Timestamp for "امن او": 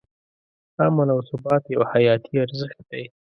0.85-1.19